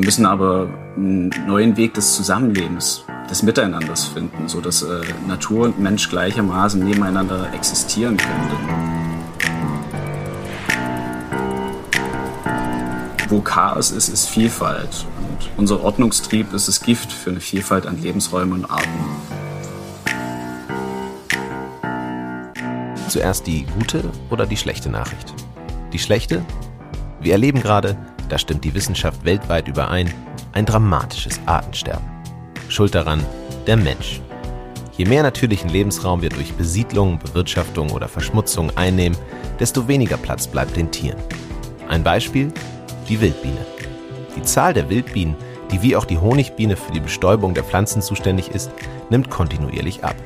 [0.00, 5.78] Wir müssen aber einen neuen Weg des Zusammenlebens, des Miteinanders finden, sodass äh, Natur und
[5.78, 8.48] Mensch gleichermaßen nebeneinander existieren können.
[13.28, 15.04] Wo Chaos ist, ist Vielfalt.
[15.28, 19.04] Und unser Ordnungstrieb ist das Gift für eine Vielfalt an Lebensräumen und Arten.
[23.08, 25.34] Zuerst die gute oder die schlechte Nachricht?
[25.92, 26.42] Die schlechte?
[27.20, 27.98] Wir erleben gerade,
[28.30, 30.12] da stimmt die Wissenschaft weltweit überein,
[30.52, 32.08] ein dramatisches Artensterben.
[32.68, 33.24] Schuld daran
[33.66, 34.20] der Mensch.
[34.96, 39.18] Je mehr natürlichen Lebensraum wir durch Besiedlung, Bewirtschaftung oder Verschmutzung einnehmen,
[39.58, 41.20] desto weniger Platz bleibt den Tieren.
[41.88, 42.52] Ein Beispiel?
[43.08, 43.66] Die Wildbiene.
[44.36, 45.36] Die Zahl der Wildbienen,
[45.72, 48.70] die wie auch die Honigbiene für die Bestäubung der Pflanzen zuständig ist,
[49.08, 50.16] nimmt kontinuierlich ab.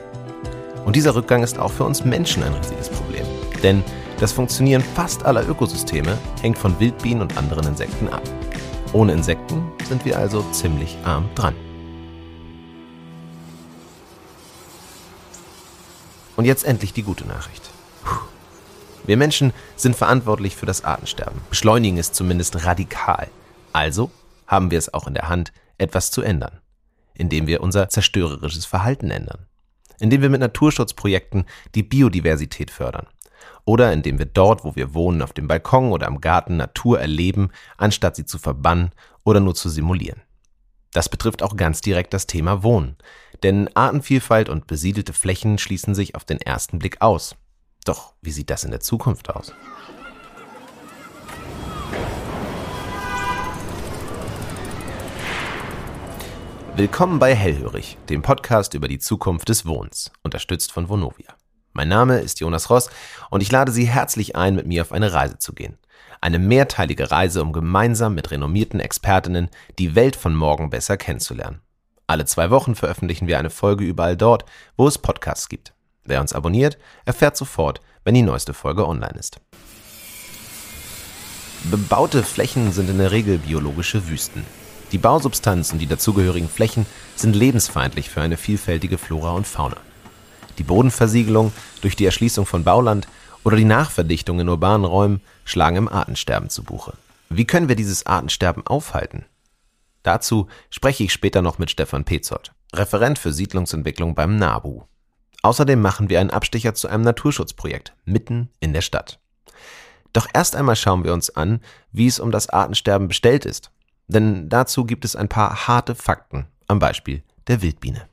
[0.84, 3.24] Und dieser Rückgang ist auch für uns Menschen ein riesiges Problem.
[3.62, 3.82] Denn
[4.20, 8.22] das Funktionieren fast aller Ökosysteme hängt von Wildbienen und anderen Insekten ab.
[8.92, 11.54] Ohne Insekten sind wir also ziemlich arm dran.
[16.36, 17.70] Und jetzt endlich die gute Nachricht.
[19.04, 23.28] Wir Menschen sind verantwortlich für das Artensterben, beschleunigen es zumindest radikal.
[23.72, 24.10] Also
[24.46, 26.60] haben wir es auch in der Hand, etwas zu ändern,
[27.14, 29.46] indem wir unser zerstörerisches Verhalten ändern
[30.00, 33.06] indem wir mit Naturschutzprojekten die Biodiversität fördern.
[33.64, 37.50] Oder indem wir dort, wo wir wohnen, auf dem Balkon oder am Garten Natur erleben,
[37.76, 38.90] anstatt sie zu verbannen
[39.24, 40.22] oder nur zu simulieren.
[40.92, 42.96] Das betrifft auch ganz direkt das Thema Wohnen.
[43.42, 47.34] Denn Artenvielfalt und besiedelte Flächen schließen sich auf den ersten Blick aus.
[47.84, 49.52] Doch wie sieht das in der Zukunft aus?
[56.76, 61.36] Willkommen bei Hellhörig, dem Podcast über die Zukunft des Wohnens, unterstützt von Vonovia.
[61.76, 62.88] Mein Name ist Jonas Ross
[63.30, 65.76] und ich lade Sie herzlich ein, mit mir auf eine Reise zu gehen.
[66.20, 69.50] Eine mehrteilige Reise, um gemeinsam mit renommierten Expertinnen
[69.80, 71.60] die Welt von morgen besser kennenzulernen.
[72.06, 74.44] Alle zwei Wochen veröffentlichen wir eine Folge überall dort,
[74.76, 75.74] wo es Podcasts gibt.
[76.04, 79.40] Wer uns abonniert, erfährt sofort, wenn die neueste Folge online ist.
[81.64, 84.46] Bebaute Flächen sind in der Regel biologische Wüsten.
[84.92, 86.86] Die Bausubstanz und die dazugehörigen Flächen
[87.16, 89.78] sind lebensfeindlich für eine vielfältige Flora und Fauna.
[90.58, 93.08] Die Bodenversiegelung durch die Erschließung von Bauland
[93.44, 96.94] oder die Nachverdichtung in urbanen Räumen schlagen im Artensterben zu Buche.
[97.28, 99.24] Wie können wir dieses Artensterben aufhalten?
[100.02, 104.82] Dazu spreche ich später noch mit Stefan Petzold, Referent für Siedlungsentwicklung beim NABU.
[105.42, 109.20] Außerdem machen wir einen Abstecher zu einem Naturschutzprojekt mitten in der Stadt.
[110.12, 111.60] Doch erst einmal schauen wir uns an,
[111.90, 113.70] wie es um das Artensterben bestellt ist
[114.06, 118.08] denn dazu gibt es ein paar harte Fakten am Beispiel der Wildbiene.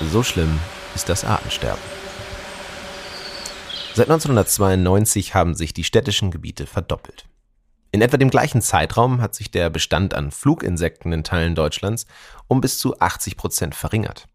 [0.00, 0.58] So schlimm
[0.94, 1.82] ist das Artensterben.
[3.94, 7.26] Seit 1992 haben sich die städtischen Gebiete verdoppelt.
[7.90, 12.06] In etwa dem gleichen Zeitraum hat sich der Bestand an Fluginsekten in Teilen Deutschlands
[12.48, 14.28] um bis zu 80 Prozent verringert,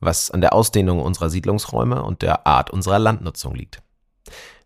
[0.00, 3.82] was an der Ausdehnung unserer Siedlungsräume und der Art unserer Landnutzung liegt.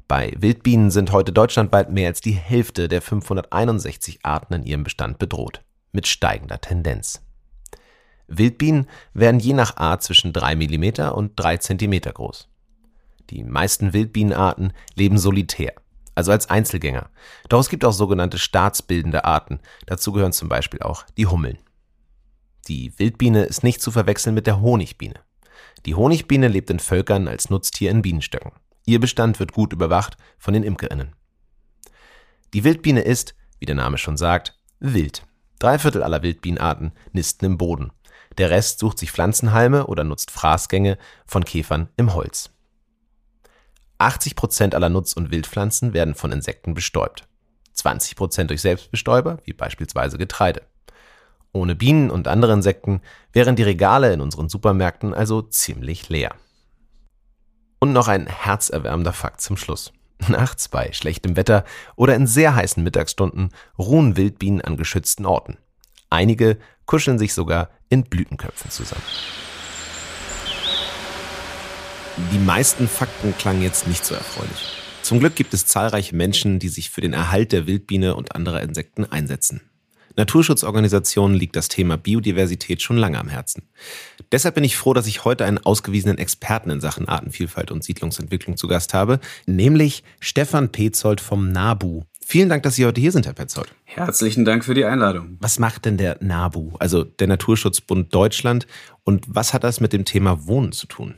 [0.06, 5.18] Bei Wildbienen sind heute deutschlandweit mehr als die Hälfte der 561 Arten in ihrem Bestand
[5.18, 7.22] bedroht, mit steigender Tendenz.
[8.30, 12.48] Wildbienen werden je nach Art zwischen 3 mm und 3 cm groß.
[13.28, 15.74] Die meisten Wildbienenarten leben solitär,
[16.14, 17.10] also als Einzelgänger.
[17.48, 21.58] Doch es gibt auch sogenannte staatsbildende Arten, dazu gehören zum Beispiel auch die Hummeln.
[22.68, 25.20] Die Wildbiene ist nicht zu verwechseln mit der Honigbiene.
[25.86, 28.52] Die Honigbiene lebt in Völkern als Nutztier in Bienenstöcken.
[28.86, 31.16] Ihr Bestand wird gut überwacht von den Imkerinnen.
[32.54, 35.24] Die Wildbiene ist, wie der Name schon sagt, wild.
[35.58, 37.92] Drei Viertel aller Wildbienenarten nisten im Boden.
[38.38, 42.50] Der Rest sucht sich Pflanzenhalme oder nutzt Fraßgänge von Käfern im Holz.
[43.98, 47.28] 80 Prozent aller Nutz- und Wildpflanzen werden von Insekten bestäubt.
[47.74, 50.62] 20 Prozent durch Selbstbestäuber, wie beispielsweise Getreide.
[51.52, 53.02] Ohne Bienen und andere Insekten
[53.32, 56.34] wären die Regale in unseren Supermärkten also ziemlich leer.
[57.80, 59.92] Und noch ein herzerwärmender Fakt zum Schluss.
[60.28, 61.64] Nachts bei schlechtem Wetter
[61.96, 65.56] oder in sehr heißen Mittagsstunden ruhen Wildbienen an geschützten Orten.
[66.10, 69.02] Einige kuscheln sich sogar in Blütenköpfen zusammen.
[72.32, 74.76] Die meisten Fakten klangen jetzt nicht so erfreulich.
[75.02, 78.62] Zum Glück gibt es zahlreiche Menschen, die sich für den Erhalt der Wildbiene und anderer
[78.62, 79.60] Insekten einsetzen.
[80.20, 83.62] Naturschutzorganisationen liegt das Thema Biodiversität schon lange am Herzen.
[84.32, 88.58] Deshalb bin ich froh, dass ich heute einen ausgewiesenen Experten in Sachen Artenvielfalt und Siedlungsentwicklung
[88.58, 92.02] zu Gast habe, nämlich Stefan Petzold vom NABU.
[92.24, 93.74] Vielen Dank, dass Sie heute hier sind, Herr Petzold.
[93.84, 95.38] Herzlichen Dank für die Einladung.
[95.40, 98.66] Was macht denn der NABU, also der Naturschutzbund Deutschland,
[99.04, 101.14] und was hat das mit dem Thema Wohnen zu tun?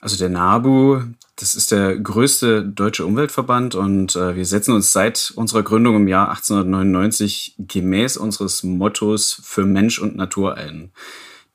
[0.00, 1.00] Also der NABU,
[1.42, 6.06] Das ist der größte deutsche Umweltverband und äh, wir setzen uns seit unserer Gründung im
[6.06, 10.92] Jahr 1899 gemäß unseres Mottos für Mensch und Natur ein.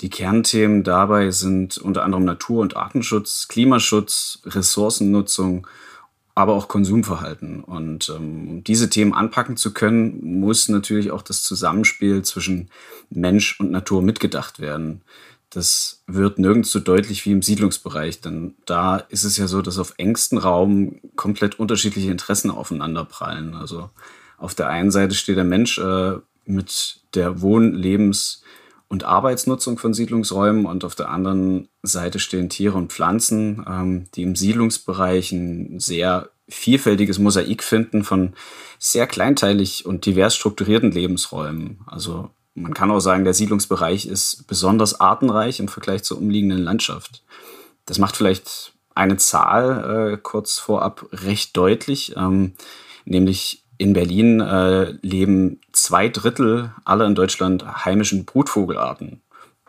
[0.01, 5.65] Die Kernthemen dabei sind unter anderem Natur- und Artenschutz, Klimaschutz, Ressourcennutzung,
[6.35, 7.63] aber auch Konsumverhalten.
[7.63, 12.69] Und ähm, um diese Themen anpacken zu können, muss natürlich auch das Zusammenspiel zwischen
[13.09, 15.01] Mensch und Natur mitgedacht werden.
[15.49, 19.79] Das wird nirgends so deutlich wie im Siedlungsbereich, denn da ist es ja so, dass
[19.79, 23.55] auf engstem Raum komplett unterschiedliche Interessen aufeinanderprallen.
[23.55, 23.89] Also
[24.37, 28.43] auf der einen Seite steht der Mensch äh, mit der Wohn-, Lebens-
[28.89, 34.23] und Arbeitsnutzung von Siedlungsräumen und auf der anderen Seite stehen Tiere und Pflanzen, ähm, die
[34.23, 38.33] im Siedlungsbereich ein sehr vielfältiges Mosaik finden von
[38.79, 41.79] sehr kleinteilig und divers strukturierten Lebensräumen.
[41.85, 47.23] Also man kann auch sagen, der Siedlungsbereich ist besonders artenreich im Vergleich zur umliegenden Landschaft.
[47.85, 52.53] Das macht vielleicht eine Zahl äh, kurz vorab recht deutlich, ähm,
[53.05, 59.21] nämlich in Berlin äh, leben zwei Drittel aller in Deutschland heimischen Brutvogelarten.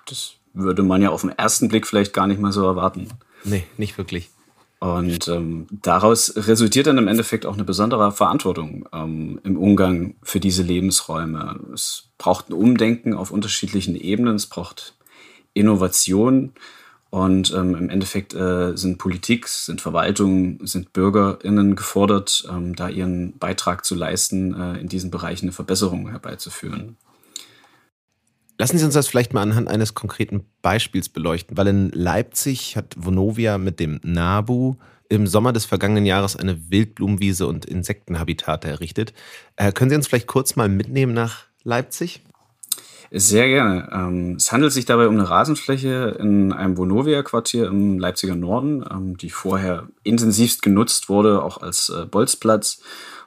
[0.06, 3.08] Das würde man ja auf den ersten Blick vielleicht gar nicht mal so erwarten.
[3.44, 4.30] Nee, nicht wirklich.
[4.80, 10.38] Und ähm, daraus resultiert dann im Endeffekt auch eine besondere Verantwortung ähm, im Umgang für
[10.38, 11.58] diese Lebensräume.
[11.74, 14.94] Es braucht ein Umdenken auf unterschiedlichen Ebenen, es braucht
[15.52, 16.52] Innovation
[17.10, 23.36] und ähm, im Endeffekt äh, sind Politik, sind Verwaltung, sind BürgerInnen gefordert, ähm, da ihren
[23.38, 26.96] Beitrag zu leisten, äh, in diesen Bereichen eine Verbesserung herbeizuführen.
[28.58, 32.96] Lassen Sie uns das vielleicht mal anhand eines konkreten Beispiels beleuchten, weil in Leipzig hat
[32.98, 34.74] Vonovia mit dem NABU
[35.08, 39.14] im Sommer des vergangenen Jahres eine Wildblumenwiese und Insektenhabitate errichtet.
[39.56, 42.22] Äh, können Sie uns vielleicht kurz mal mitnehmen nach Leipzig?
[43.10, 43.88] Sehr gerne.
[43.92, 49.16] Ähm, es handelt sich dabei um eine Rasenfläche in einem Vonovia-Quartier im Leipziger Norden, ähm,
[49.16, 52.82] die vorher intensivst genutzt wurde, auch als äh, Bolzplatz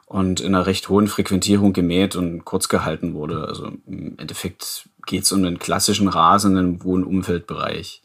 [0.06, 3.46] und in einer recht hohen Frequentierung gemäht und kurz gehalten wurde.
[3.48, 8.02] Also im Endeffekt geht es um den klassischen Rasen im Wohnumfeldbereich.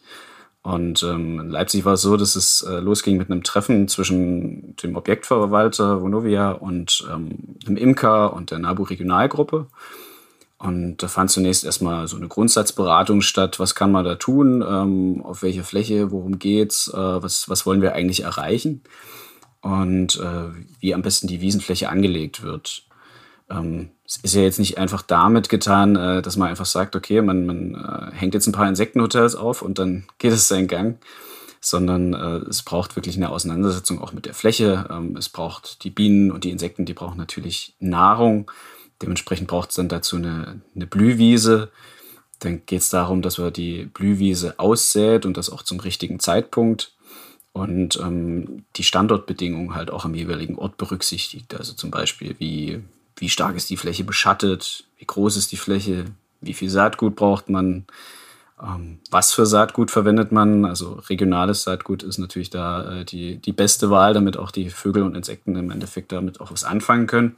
[0.67, 4.75] Und ähm, in Leipzig war es so, dass es äh, losging mit einem Treffen zwischen
[4.77, 9.69] dem Objektverwalter Vonovia und ähm, dem Imker und der NABU Regionalgruppe.
[10.59, 13.61] Und da fand zunächst erstmal so eine Grundsatzberatung statt.
[13.61, 14.65] Was kann man da tun?
[14.69, 16.11] Ähm, auf welcher Fläche?
[16.11, 16.89] Worum geht's?
[16.89, 18.83] Äh, was, was wollen wir eigentlich erreichen?
[19.61, 20.51] Und äh,
[20.81, 22.83] wie am besten die Wiesenfläche angelegt wird.
[23.51, 27.23] Ähm, es ist ja jetzt nicht einfach damit getan, äh, dass man einfach sagt, okay,
[27.23, 30.99] man, man äh, hängt jetzt ein paar Insektenhotels auf und dann geht es seinen Gang,
[31.61, 34.87] sondern äh, es braucht wirklich eine Auseinandersetzung auch mit der Fläche.
[34.91, 38.51] Ähm, es braucht die Bienen und die Insekten, die brauchen natürlich Nahrung.
[39.03, 41.71] Dementsprechend braucht es dann dazu eine, eine Blühwiese.
[42.39, 46.97] Dann geht es darum, dass man die Blühwiese aussät und das auch zum richtigen Zeitpunkt
[47.53, 51.55] und ähm, die Standortbedingungen halt auch am jeweiligen Ort berücksichtigt.
[51.55, 52.83] Also zum Beispiel, wie
[53.17, 56.07] wie stark ist die Fläche beschattet, wie groß ist die Fläche,
[56.41, 57.87] wie viel Saatgut braucht man,
[58.63, 60.65] ähm, was für Saatgut verwendet man.
[60.65, 65.03] Also regionales Saatgut ist natürlich da äh, die, die beste Wahl, damit auch die Vögel
[65.03, 67.37] und Insekten im Endeffekt damit auch was anfangen können.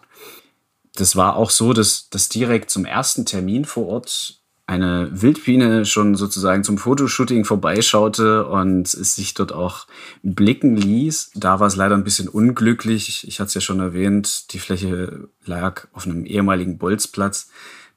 [0.94, 6.14] Das war auch so, dass, dass direkt zum ersten Termin vor Ort eine Wildbiene schon
[6.14, 9.86] sozusagen zum Fotoshooting vorbeischaute und es sich dort auch
[10.22, 11.30] blicken ließ.
[11.34, 13.26] Da war es leider ein bisschen unglücklich.
[13.26, 17.48] Ich hatte es ja schon erwähnt, die Fläche lag auf einem ehemaligen Bolzplatz,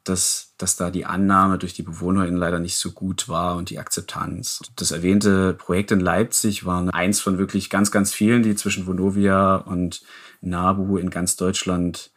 [0.06, 3.78] dass, dass da die Annahme durch die BewohnerInnen leider nicht so gut war und die
[3.78, 4.62] Akzeptanz.
[4.78, 9.58] Das erwähnte Projekt in Leipzig war eins von wirklich ganz, ganz vielen, die zwischen Vonovia
[9.58, 10.04] und
[10.40, 12.12] NABU in ganz Deutschland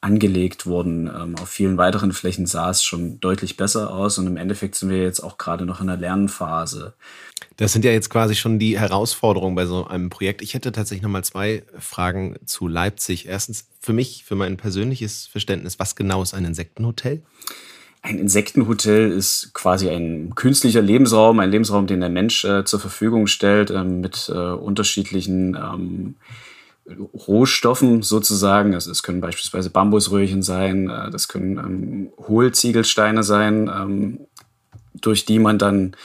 [0.00, 1.06] angelegt wurden.
[1.06, 4.90] Ähm, auf vielen weiteren Flächen sah es schon deutlich besser aus und im Endeffekt sind
[4.90, 6.94] wir jetzt auch gerade noch in der Lernphase.
[7.56, 10.42] Das sind ja jetzt quasi schon die Herausforderungen bei so einem Projekt.
[10.42, 13.26] Ich hätte tatsächlich nochmal zwei Fragen zu Leipzig.
[13.26, 17.22] Erstens, für mich, für mein persönliches Verständnis, was genau ist ein Insektenhotel?
[18.02, 23.26] Ein Insektenhotel ist quasi ein künstlicher Lebensraum, ein Lebensraum, den der Mensch äh, zur Verfügung
[23.26, 26.14] stellt, äh, mit äh, unterschiedlichen ähm,
[26.96, 28.74] Rohstoffen sozusagen.
[28.74, 34.20] Also es können beispielsweise Bambusröhrchen sein, äh, das können ähm, Hohlziegelsteine sein, ähm,
[34.94, 35.96] durch die man dann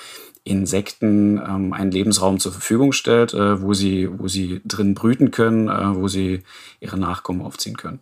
[0.43, 5.69] Insekten ähm, einen Lebensraum zur Verfügung stellt, äh, wo, sie, wo sie drin brüten können,
[5.69, 6.43] äh, wo sie
[6.81, 7.99] ihre Nachkommen aufziehen können.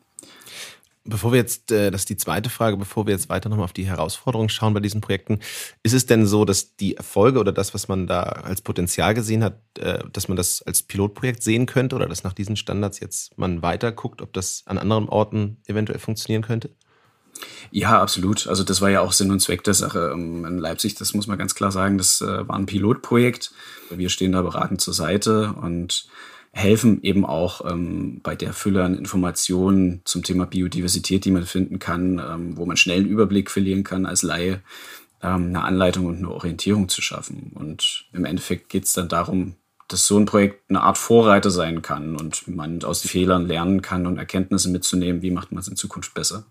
[1.04, 3.74] Bevor wir jetzt, äh, das ist die zweite Frage, bevor wir jetzt weiter nochmal auf
[3.74, 5.40] die Herausforderungen schauen bei diesen Projekten,
[5.82, 9.44] ist es denn so, dass die Erfolge oder das, was man da als Potenzial gesehen
[9.44, 13.36] hat, äh, dass man das als Pilotprojekt sehen könnte oder dass nach diesen Standards jetzt
[13.38, 16.70] man weiter guckt, ob das an anderen Orten eventuell funktionieren könnte?
[17.72, 18.48] Ja, absolut.
[18.48, 20.96] Also das war ja auch Sinn und Zweck der Sache ähm, in Leipzig.
[20.96, 21.98] Das muss man ganz klar sagen.
[21.98, 23.54] Das äh, war ein Pilotprojekt.
[23.90, 26.08] Wir stehen da beratend zur Seite und
[26.54, 31.80] helfen eben auch ähm, bei der Fülle an Informationen zum Thema Biodiversität, die man finden
[31.80, 34.62] kann, ähm, wo man schnell einen Überblick verlieren kann als Laie,
[35.22, 37.52] ähm, eine Anleitung und eine Orientierung zu schaffen.
[37.56, 39.56] Und im Endeffekt geht es dann darum,
[39.88, 44.06] dass so ein Projekt eine Art Vorreiter sein kann und man aus Fehlern lernen kann
[44.06, 46.46] und Erkenntnisse mitzunehmen, wie macht man es in Zukunft besser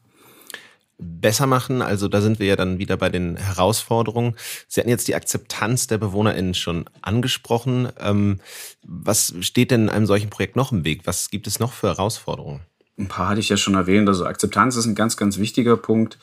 [1.00, 1.83] besser machen.
[1.83, 4.37] Also da sind wir ja dann wieder bei den Herausforderungen.
[4.69, 7.88] Sie hatten jetzt die Akzeptanz der BewohnerInnen schon angesprochen.
[7.99, 8.40] Ähm,
[8.83, 11.02] was steht denn in einem solchen Projekt noch im Weg?
[11.04, 12.61] Was gibt es noch für Herausforderungen?
[12.99, 14.09] Ein paar hatte ich ja schon erwähnt.
[14.09, 16.19] Also Akzeptanz ist ein ganz, ganz wichtiger Punkt.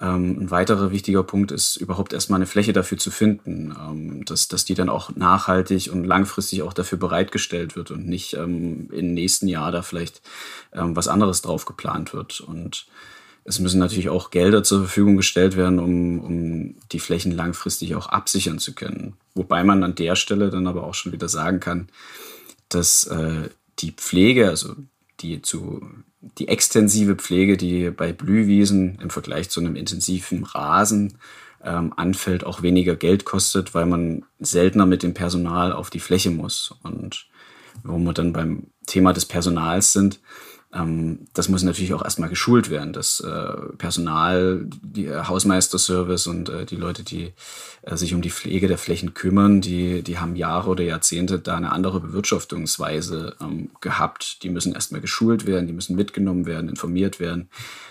[0.00, 4.48] Ähm, ein weiterer wichtiger Punkt ist überhaupt erstmal eine Fläche dafür zu finden, ähm, dass,
[4.48, 9.12] dass die dann auch nachhaltig und langfristig auch dafür bereitgestellt wird und nicht ähm, im
[9.12, 10.22] nächsten Jahr da vielleicht
[10.74, 12.40] was anderes drauf geplant wird.
[12.40, 12.86] Und
[13.44, 18.06] es müssen natürlich auch Gelder zur Verfügung gestellt werden, um, um die Flächen langfristig auch
[18.06, 19.14] absichern zu können.
[19.34, 21.88] Wobei man an der Stelle dann aber auch schon wieder sagen kann,
[22.68, 23.48] dass äh,
[23.80, 24.74] die Pflege, also
[25.20, 25.82] die zu
[26.38, 31.18] die extensive Pflege, die bei Blühwiesen im Vergleich zu einem intensiven Rasen
[31.64, 36.30] ähm, anfällt, auch weniger Geld kostet, weil man seltener mit dem Personal auf die Fläche
[36.30, 36.74] muss.
[36.84, 37.26] Und
[37.82, 40.20] wo wir dann beim Thema des Personals sind,
[40.74, 42.94] das muss natürlich auch erstmal geschult werden.
[42.94, 47.34] Das äh, Personal, die äh, Hausmeisterservice und äh, die Leute, die
[47.90, 51.72] sich um die Pflege der Flächen kümmern, die, die haben Jahre oder Jahrzehnte da eine
[51.72, 54.42] andere Bewirtschaftungsweise ähm, gehabt.
[54.44, 57.50] Die müssen erstmal geschult werden, die müssen mitgenommen werden, informiert werden.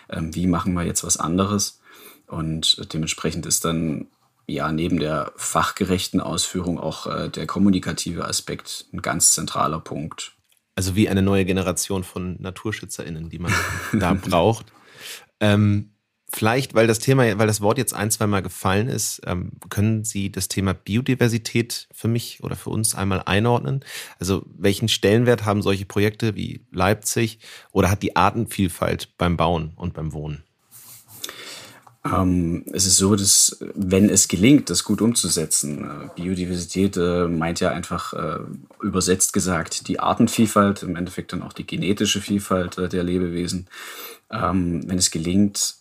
[0.10, 1.82] Ähm, wie machen wir jetzt was anderes?
[2.26, 4.08] Und dementsprechend ist dann
[4.48, 10.34] ja neben der fachgerechten Ausführung auch der kommunikative Aspekt ein ganz zentraler Punkt.
[10.75, 13.54] Also wie eine neue Generation von NaturschützerInnen, die man
[13.94, 14.72] da braucht.
[15.40, 15.92] Ähm,
[16.34, 20.04] vielleicht, weil das Thema, weil das Wort jetzt ein, zwei Mal gefallen ist, ähm, können
[20.04, 23.84] Sie das Thema Biodiversität für mich oder für uns einmal einordnen?
[24.20, 27.40] Also welchen Stellenwert haben solche Projekte wie Leipzig
[27.72, 30.44] oder hat die Artenvielfalt beim Bauen und beim Wohnen?
[32.03, 37.60] Ähm, es ist so, dass wenn es gelingt, das gut umzusetzen, äh, Biodiversität äh, meint
[37.60, 38.39] ja einfach äh,
[38.81, 43.67] übersetzt gesagt die Artenvielfalt, im Endeffekt dann auch die genetische Vielfalt äh, der Lebewesen.
[44.31, 45.75] Ähm, wenn es gelingt,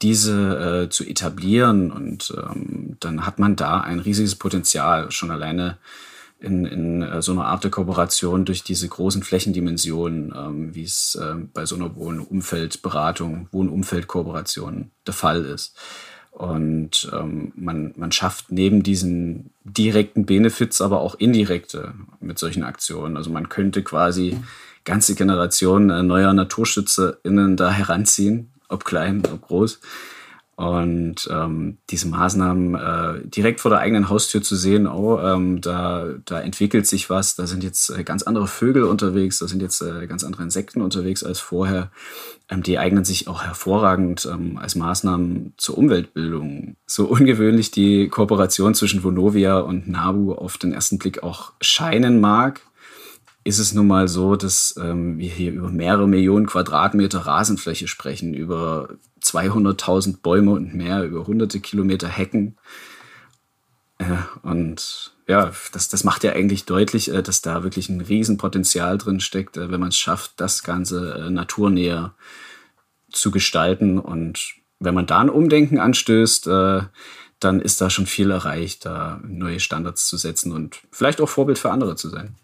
[0.00, 5.78] diese äh, zu etablieren und ähm, dann hat man da ein riesiges Potenzial, schon alleine
[6.40, 11.18] in, in äh, so einer Art der Kooperation durch diese großen Flächendimensionen, ähm, wie es
[11.20, 15.76] äh, bei so einer Wohnumfeldberatung, Wohnumfeldkooperation der Fall ist.
[16.30, 23.16] Und ähm, man, man schafft neben diesen direkten Benefits aber auch indirekte mit solchen Aktionen.
[23.16, 24.38] Also man könnte quasi
[24.84, 29.80] ganze Generationen äh, neuer NaturschützerInnen da heranziehen, ob klein, ob groß
[30.58, 36.06] und ähm, diese Maßnahmen äh, direkt vor der eigenen Haustür zu sehen, oh, ähm, da,
[36.24, 39.80] da entwickelt sich was, da sind jetzt äh, ganz andere Vögel unterwegs, da sind jetzt
[39.82, 41.92] äh, ganz andere Insekten unterwegs als vorher.
[42.48, 46.74] Ähm, die eignen sich auch hervorragend ähm, als Maßnahmen zur Umweltbildung.
[46.86, 52.62] So ungewöhnlich die Kooperation zwischen Vonovia und Nabu auf den ersten Blick auch scheinen mag,
[53.48, 58.34] ist es nun mal so, dass ähm, wir hier über mehrere Millionen Quadratmeter Rasenfläche sprechen,
[58.34, 58.90] über
[59.22, 62.58] 200.000 Bäume und mehr, über hunderte Kilometer Hecken.
[63.96, 64.04] Äh,
[64.42, 69.20] und ja, das, das macht ja eigentlich deutlich, äh, dass da wirklich ein Riesenpotenzial drin
[69.20, 72.14] steckt, äh, wenn man es schafft, das Ganze äh, naturnäher
[73.10, 73.98] zu gestalten.
[73.98, 76.82] Und wenn man da ein Umdenken anstößt, äh,
[77.40, 81.58] dann ist da schon viel erreicht, da neue Standards zu setzen und vielleicht auch Vorbild
[81.58, 82.36] für andere zu sein.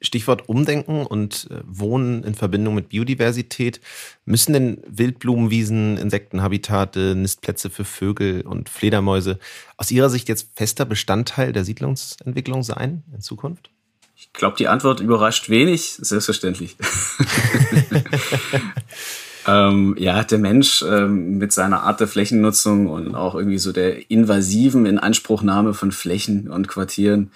[0.00, 3.80] Stichwort Umdenken und äh, Wohnen in Verbindung mit Biodiversität.
[4.24, 9.38] Müssen denn Wildblumenwiesen, Insektenhabitate, Nistplätze für Vögel und Fledermäuse
[9.76, 13.70] aus Ihrer Sicht jetzt fester Bestandteil der Siedlungsentwicklung sein in Zukunft?
[14.20, 16.76] Ich glaube, die Antwort überrascht wenig, selbstverständlich.
[19.46, 24.10] ähm, ja, der Mensch ähm, mit seiner Art der Flächennutzung und auch irgendwie so der
[24.10, 27.30] invasiven Inanspruchnahme von Flächen und Quartieren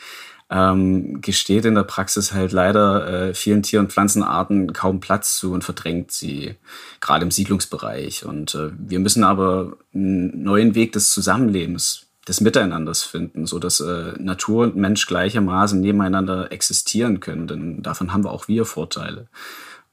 [0.52, 5.52] ähm, gesteht in der Praxis halt leider äh, vielen Tier- und Pflanzenarten kaum Platz zu
[5.52, 6.56] und verdrängt sie,
[7.00, 8.26] gerade im Siedlungsbereich.
[8.26, 13.80] Und äh, wir müssen aber einen neuen Weg des Zusammenlebens, des Miteinanders finden, so dass
[13.80, 19.28] äh, Natur und Mensch gleichermaßen nebeneinander existieren können, denn davon haben wir auch wir Vorteile.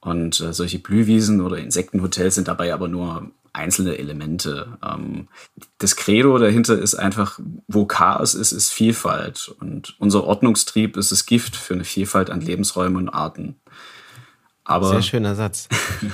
[0.00, 4.78] Und äh, solche Blühwiesen oder Insektenhotels sind dabei aber nur einzelne Elemente.
[4.84, 5.28] Ähm,
[5.78, 9.54] das Credo dahinter ist einfach, wo Chaos ist, ist Vielfalt.
[9.60, 13.56] Und unser Ordnungstrieb ist das Gift für eine Vielfalt an Lebensräumen und Arten.
[14.64, 15.68] Aber Sehr schöner Satz.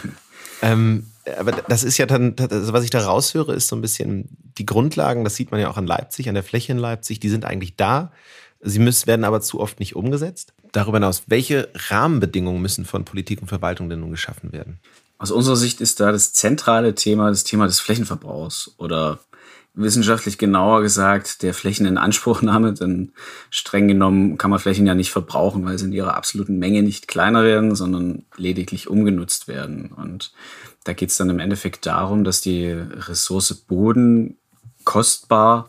[0.62, 1.06] ähm,
[1.38, 4.28] aber das ist ja dann, also was ich da raushöre, ist so ein bisschen
[4.58, 7.28] die Grundlagen, das sieht man ja auch an Leipzig, an der Fläche in Leipzig, die
[7.28, 8.12] sind eigentlich da.
[8.60, 10.54] Sie müssen, werden aber zu oft nicht umgesetzt.
[10.72, 14.80] darüber hinaus, welche Rahmenbedingungen müssen von Politik und Verwaltung denn nun geschaffen werden?
[15.18, 19.20] Aus unserer Sicht ist da das zentrale Thema das Thema des Flächenverbrauchs oder
[19.76, 23.12] wissenschaftlich genauer gesagt der Flächeninanspruchnahme, denn
[23.50, 27.08] streng genommen kann man Flächen ja nicht verbrauchen, weil sie in ihrer absoluten Menge nicht
[27.08, 29.92] kleiner werden, sondern lediglich umgenutzt werden.
[29.92, 30.32] Und
[30.85, 34.38] da geht es dann im Endeffekt darum, dass die Ressource Boden
[34.85, 35.68] kostbar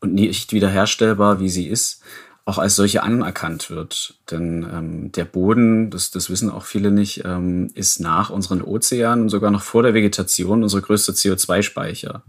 [0.00, 2.02] und nicht wiederherstellbar, wie sie ist,
[2.48, 4.14] auch als solche anerkannt wird.
[4.30, 9.24] Denn ähm, der Boden, das, das wissen auch viele nicht, ähm, ist nach unseren Ozeanen
[9.24, 12.22] und sogar noch vor der Vegetation unser größter CO2-Speicher.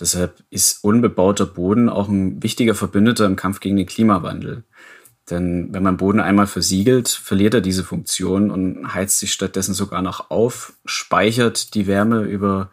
[0.00, 4.64] Deshalb ist unbebauter Boden auch ein wichtiger Verbündeter im Kampf gegen den Klimawandel.
[5.28, 10.00] Denn wenn man Boden einmal versiegelt, verliert er diese Funktion und heizt sich stattdessen sogar
[10.00, 12.70] noch auf, speichert die Wärme über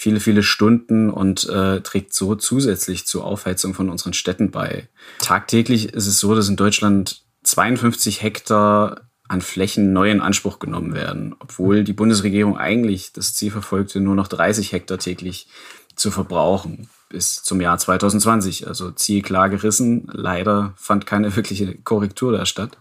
[0.00, 4.88] viele, viele Stunden und äh, trägt so zusätzlich zur Aufheizung von unseren Städten bei.
[5.18, 10.94] Tagtäglich ist es so, dass in Deutschland 52 Hektar an Flächen neu in Anspruch genommen
[10.94, 15.48] werden, obwohl die Bundesregierung eigentlich das Ziel verfolgte, nur noch 30 Hektar täglich
[15.96, 18.66] zu verbrauchen bis zum Jahr 2020.
[18.66, 20.08] Also Ziel klar gerissen.
[20.10, 22.78] Leider fand keine wirkliche Korrektur da statt.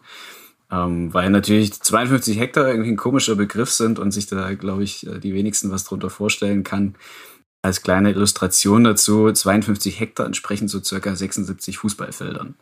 [0.72, 5.06] Ähm, weil natürlich 52 Hektar irgendwie ein komischer Begriff sind und sich da, glaube ich,
[5.08, 6.96] äh, die wenigsten was drunter vorstellen kann.
[7.62, 12.56] Als kleine Illustration dazu, 52 Hektar entsprechen so circa 76 Fußballfeldern.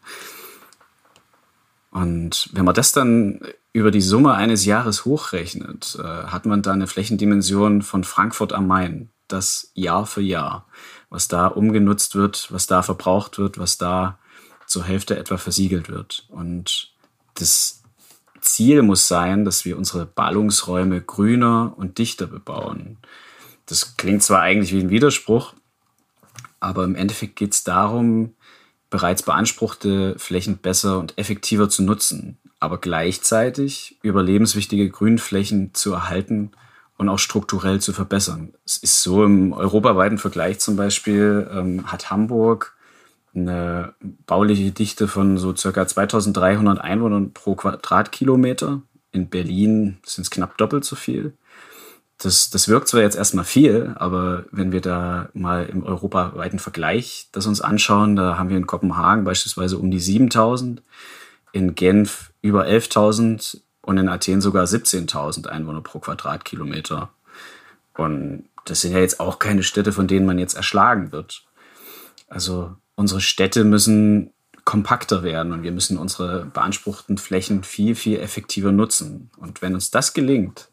[1.91, 3.41] Und wenn man das dann
[3.73, 8.67] über die Summe eines Jahres hochrechnet, äh, hat man da eine Flächendimension von Frankfurt am
[8.67, 10.65] Main, das Jahr für Jahr,
[11.09, 14.17] was da umgenutzt wird, was da verbraucht wird, was da
[14.65, 16.25] zur Hälfte etwa versiegelt wird.
[16.29, 16.93] Und
[17.35, 17.76] das
[18.47, 22.97] Ziel muss sein, dass wir unsere Ballungsräume grüner und dichter bebauen.
[23.65, 25.53] Das klingt zwar eigentlich wie ein Widerspruch,
[26.59, 28.33] aber im Endeffekt geht es darum,
[28.89, 36.51] bereits beanspruchte Flächen besser und effektiver zu nutzen, aber gleichzeitig überlebenswichtige Grünflächen zu erhalten
[36.97, 38.53] und auch strukturell zu verbessern.
[38.65, 42.76] Es ist so im europaweiten Vergleich zum Beispiel, ähm, hat Hamburg
[43.37, 43.93] eine
[44.25, 48.81] bauliche Dichte von so circa 2300 Einwohnern pro Quadratkilometer.
[49.11, 51.33] In Berlin sind es knapp doppelt so viel.
[52.17, 57.27] Das, das wirkt zwar jetzt erstmal viel, aber wenn wir da mal im europaweiten Vergleich
[57.31, 60.81] das uns anschauen, da haben wir in Kopenhagen beispielsweise um die 7000,
[61.51, 67.09] in Genf über 11.000 und in Athen sogar 17.000 Einwohner pro Quadratkilometer.
[67.93, 71.43] Und das sind ja jetzt auch keine Städte, von denen man jetzt erschlagen wird.
[72.27, 74.33] Also unsere Städte müssen
[74.65, 79.31] kompakter werden und wir müssen unsere beanspruchten Flächen viel, viel effektiver nutzen.
[79.37, 80.69] Und wenn uns das gelingt,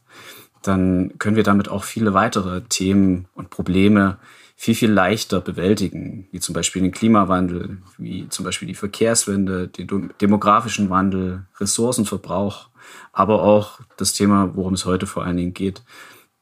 [0.63, 4.19] dann können wir damit auch viele weitere Themen und Probleme
[4.57, 10.13] viel, viel leichter bewältigen, wie zum Beispiel den Klimawandel, wie zum Beispiel die Verkehrswende, den
[10.21, 12.71] demografischen Wandel, Ressourcenverbrauch,
[13.13, 15.83] aber auch das Thema, worum es heute vor allen Dingen geht,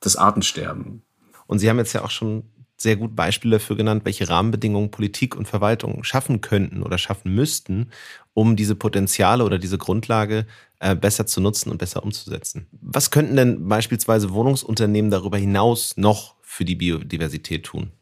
[0.00, 1.02] das Artensterben.
[1.46, 2.44] Und Sie haben jetzt ja auch schon
[2.82, 7.90] sehr gut Beispiele dafür genannt, welche Rahmenbedingungen Politik und Verwaltung schaffen könnten oder schaffen müssten,
[8.34, 10.46] um diese Potenziale oder diese Grundlage
[10.80, 12.66] äh, besser zu nutzen und besser umzusetzen.
[12.80, 17.92] Was könnten denn beispielsweise Wohnungsunternehmen darüber hinaus noch für die Biodiversität tun?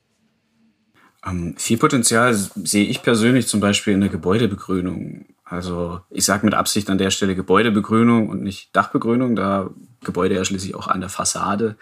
[1.26, 5.26] Ähm, viel Potenzial sehe ich persönlich zum Beispiel in der Gebäudebegrünung.
[5.44, 9.70] Also ich sage mit Absicht an der Stelle Gebäudebegrünung und nicht Dachbegrünung, da
[10.02, 11.76] Gebäude ja schließlich auch an der Fassade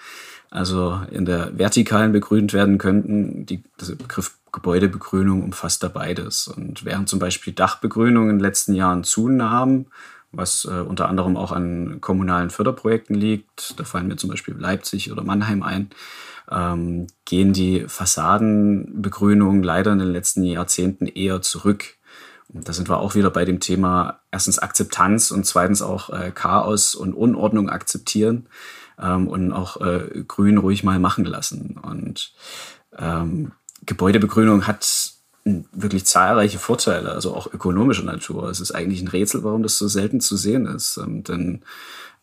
[0.50, 3.46] also in der vertikalen begrünt werden könnten.
[3.46, 6.48] Die, der Begriff Gebäudebegrünung umfasst da beides.
[6.48, 9.86] Und während zum Beispiel Dachbegrünung in den letzten Jahren zunahm,
[10.32, 15.10] was äh, unter anderem auch an kommunalen Förderprojekten liegt, da fallen mir zum Beispiel Leipzig
[15.12, 15.90] oder Mannheim ein,
[16.50, 21.96] ähm, gehen die Fassadenbegrünungen leider in den letzten Jahrzehnten eher zurück.
[22.48, 26.30] Und da sind wir auch wieder bei dem Thema erstens Akzeptanz und zweitens auch äh,
[26.34, 28.48] Chaos und Unordnung akzeptieren
[29.00, 31.78] ähm, und auch äh, Grün ruhig mal machen lassen.
[31.82, 32.32] Und
[32.96, 33.52] ähm,
[33.86, 35.12] Gebäudebegrünung hat
[35.44, 38.50] wirklich zahlreiche Vorteile, also auch ökonomischer Natur.
[38.50, 40.98] Es ist eigentlich ein Rätsel, warum das so selten zu sehen ist.
[40.98, 41.62] Ähm, denn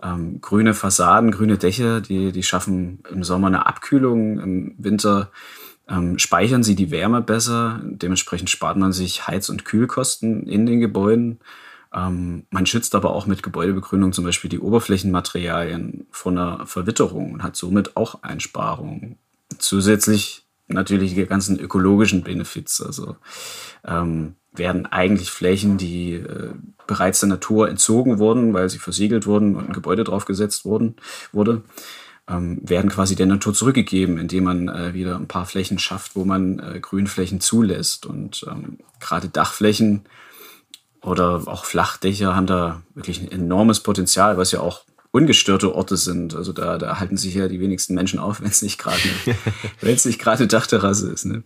[0.01, 5.31] ähm, grüne Fassaden, grüne Dächer, die, die schaffen im Sommer eine Abkühlung, im Winter
[5.87, 7.79] ähm, speichern sie die Wärme besser.
[7.83, 11.39] Dementsprechend spart man sich Heiz- und Kühlkosten in den Gebäuden.
[11.95, 17.43] Ähm, man schützt aber auch mit Gebäudebegrünung zum Beispiel die Oberflächenmaterialien von einer Verwitterung und
[17.43, 19.17] hat somit auch Einsparungen.
[19.57, 22.81] Zusätzlich natürlich die ganzen ökologischen Benefits.
[22.81, 23.15] Also
[23.85, 26.51] ähm, werden eigentlich Flächen, die äh,
[26.87, 30.95] bereits der Natur entzogen wurden, weil sie versiegelt wurden und ein Gebäude draufgesetzt wurden,
[31.31, 31.61] wurde,
[32.27, 36.25] ähm, werden quasi der Natur zurückgegeben, indem man äh, wieder ein paar Flächen schafft, wo
[36.25, 38.05] man äh, Grünflächen zulässt.
[38.05, 40.05] Und ähm, gerade Dachflächen
[41.05, 46.35] oder auch Flachdächer haben da wirklich ein enormes Potenzial, was ja auch ungestörte Orte sind.
[46.35, 48.97] Also da, da halten sich ja die wenigsten Menschen auf, wenn es nicht gerade
[49.81, 51.25] wenn es nicht gerade eine Dachterrasse ist.
[51.25, 51.43] Ne?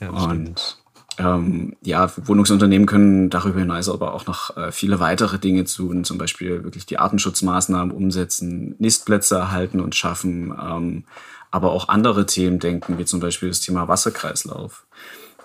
[0.00, 0.78] Ja, und
[1.18, 6.16] ähm, ja, Wohnungsunternehmen können darüber hinaus aber auch noch äh, viele weitere Dinge tun, zum
[6.16, 11.04] Beispiel wirklich die Artenschutzmaßnahmen umsetzen, Nistplätze erhalten und schaffen, ähm,
[11.50, 14.86] aber auch andere Themen denken, wie zum Beispiel das Thema Wasserkreislauf.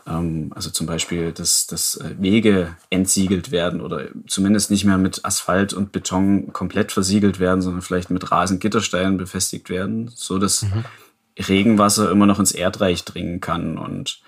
[0.08, 5.24] Ähm, also zum Beispiel, dass, dass äh, Wege entsiegelt werden oder zumindest nicht mehr mit
[5.26, 10.86] Asphalt und Beton komplett versiegelt werden, sondern vielleicht mit Rasengittersteinen befestigt werden, so dass mhm.
[11.48, 14.22] Regenwasser immer noch ins Erdreich dringen kann und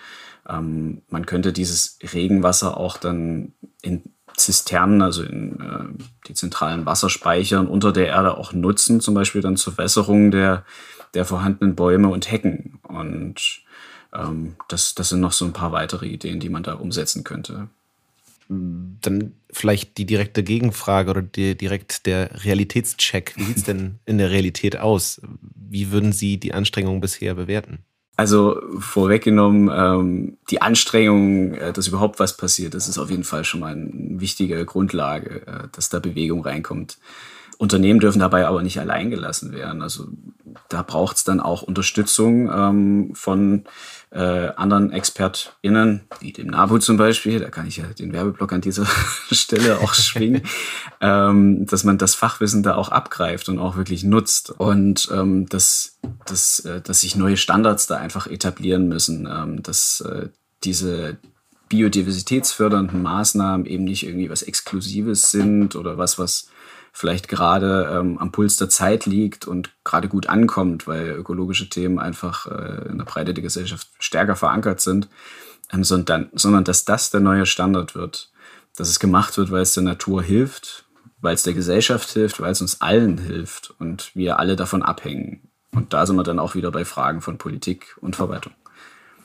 [0.47, 4.03] ähm, man könnte dieses Regenwasser auch dann in
[4.37, 9.57] Zisternen, also in äh, die zentralen Wasserspeichern unter der Erde auch nutzen, zum Beispiel dann
[9.57, 10.65] zur Wässerung der,
[11.13, 12.79] der vorhandenen Bäume und Hecken.
[12.83, 13.63] Und
[14.17, 17.67] ähm, das, das sind noch so ein paar weitere Ideen, die man da umsetzen könnte.
[18.47, 23.33] Dann vielleicht die direkte Gegenfrage oder die, direkt der Realitätscheck.
[23.35, 25.19] Wie sieht es denn in der Realität aus?
[25.55, 27.79] Wie würden Sie die Anstrengungen bisher bewerten?
[28.17, 33.43] Also vorweggenommen, ähm, die Anstrengung, äh, dass überhaupt was passiert, das ist auf jeden Fall
[33.43, 36.97] schon mal eine wichtige Grundlage, äh, dass da Bewegung reinkommt.
[37.57, 39.81] Unternehmen dürfen dabei aber nicht allein gelassen werden.
[39.81, 40.07] Also
[40.69, 43.65] da braucht es dann auch Unterstützung ähm, von
[44.11, 48.61] äh, anderen ExpertInnen, wie dem NABU zum Beispiel, da kann ich ja den Werbeblock an
[48.61, 48.85] dieser
[49.31, 50.43] Stelle auch schwingen,
[51.01, 55.97] ähm, dass man das Fachwissen da auch abgreift und auch wirklich nutzt und ähm, dass,
[56.25, 60.29] dass, äh, dass sich neue Standards da einfach etablieren müssen, ähm, dass äh,
[60.63, 61.17] diese
[61.67, 66.47] biodiversitätsfördernden Maßnahmen eben nicht irgendwie was Exklusives sind oder was, was
[66.95, 71.99] vielleicht gerade ähm, am Puls der Zeit liegt und gerade gut ankommt, weil ökologische Themen
[71.99, 75.09] einfach äh, in der Breite der Gesellschaft stärker verankert sind,
[75.73, 78.31] ähm, sondern, sondern dass das der neue Standard wird.
[78.77, 80.85] Dass es gemacht wird, weil es der Natur hilft,
[81.19, 85.49] weil es der Gesellschaft hilft, weil es uns allen hilft und wir alle davon abhängen.
[85.71, 88.53] Und da sind wir dann auch wieder bei Fragen von Politik und Verwaltung.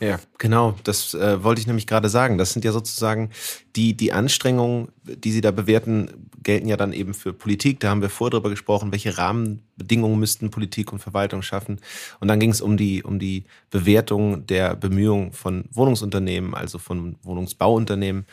[0.02, 0.76] Ja, genau.
[0.84, 2.38] Das äh, wollte ich nämlich gerade sagen.
[2.38, 3.30] Das sind ja sozusagen
[3.76, 7.80] die, die Anstrengungen, die Sie da bewerten, gelten ja dann eben für Politik.
[7.80, 11.80] Da haben wir vorher drüber gesprochen, welche Rahmenbedingungen müssten Politik und Verwaltung schaffen.
[12.18, 17.16] Und dann ging es um die, um die Bewertung der Bemühungen von Wohnungsunternehmen, also von
[17.22, 18.24] Wohnungsbauunternehmen.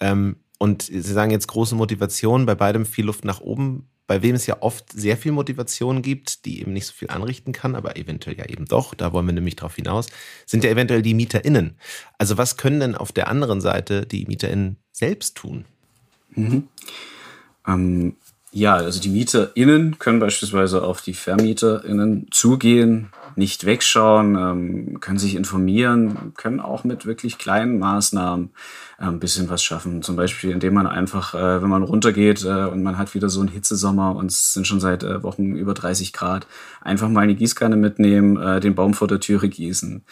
[0.00, 4.34] Ähm, und Sie sagen jetzt große Motivation, bei beidem viel Luft nach oben bei wem
[4.34, 7.96] es ja oft sehr viel Motivation gibt, die eben nicht so viel anrichten kann, aber
[7.96, 10.08] eventuell ja eben doch, da wollen wir nämlich drauf hinaus,
[10.46, 11.76] sind ja eventuell die MieterInnen.
[12.18, 15.64] Also was können denn auf der anderen Seite die MieterInnen selbst tun?
[16.34, 16.68] Mhm.
[17.66, 18.16] Ähm,
[18.52, 25.34] ja, also die MieterInnen können beispielsweise auf die VermieterInnen zugehen, nicht wegschauen, ähm, können sich
[25.34, 28.50] informieren, können auch mit wirklich kleinen Maßnahmen
[28.98, 30.02] äh, ein bisschen was schaffen.
[30.02, 33.40] Zum Beispiel, indem man einfach, äh, wenn man runtergeht äh, und man hat wieder so
[33.40, 36.46] einen Hitzesommer und es sind schon seit äh, Wochen über 30 Grad,
[36.80, 40.04] einfach mal eine Gießkanne mitnehmen, den Baum vor der Türe gießen.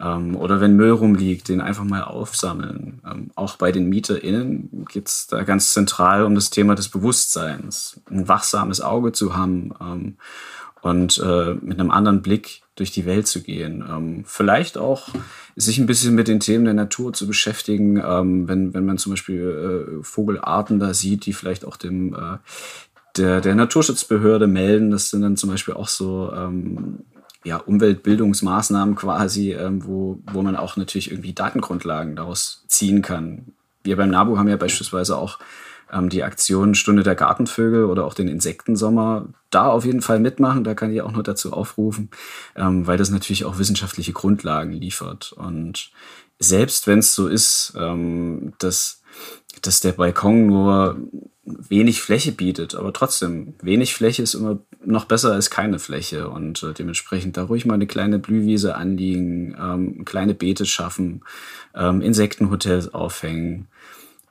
[0.00, 3.00] Ähm, oder wenn Müll rumliegt, den einfach mal aufsammeln.
[3.04, 8.00] Ähm, auch bei den MieterInnen geht es da ganz zentral um das Thema des Bewusstseins,
[8.10, 9.72] ein wachsames Auge zu haben.
[9.80, 10.16] Ähm,
[10.80, 13.84] und mit einem anderen Blick durch die Welt zu gehen.
[13.88, 15.08] Ähm, vielleicht auch
[15.56, 19.12] sich ein bisschen mit den Themen der Natur zu beschäftigen, ähm, wenn, wenn man zum
[19.12, 22.38] Beispiel äh, Vogelarten da sieht, die vielleicht auch dem äh,
[23.16, 24.90] der, der Naturschutzbehörde melden.
[24.90, 27.00] Das sind dann zum Beispiel auch so ähm,
[27.44, 33.52] ja, Umweltbildungsmaßnahmen quasi, ähm, wo, wo man auch natürlich irgendwie Datengrundlagen daraus ziehen kann.
[33.82, 35.38] Wir beim NABU haben ja beispielsweise auch
[35.92, 40.64] ähm, die Aktion Stunde der Gartenvögel oder auch den Insektensommer da auf jeden Fall mitmachen.
[40.64, 42.10] Da kann ich auch nur dazu aufrufen,
[42.56, 45.32] ähm, weil das natürlich auch wissenschaftliche Grundlagen liefert.
[45.32, 45.90] Und
[46.38, 49.02] selbst wenn es so ist, ähm, dass,
[49.62, 50.96] dass der Balkon nur
[51.68, 56.62] wenig Fläche bietet, aber trotzdem, wenig Fläche ist immer noch besser als keine Fläche und
[56.62, 61.22] äh, dementsprechend da ruhig mal eine kleine Blühwiese anliegen, ähm, kleine Beete schaffen,
[61.74, 63.68] ähm, Insektenhotels aufhängen,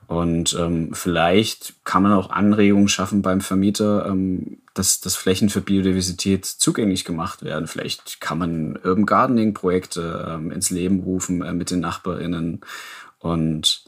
[0.08, 5.60] und ähm, vielleicht kann man auch Anregungen schaffen beim Vermieter, ähm, dass, dass Flächen für
[5.60, 7.68] Biodiversität zugänglich gemacht werden.
[7.68, 12.62] Vielleicht kann man Urban Gardening-Projekte ähm, ins Leben rufen äh, mit den NachbarInnen.
[13.18, 13.84] Und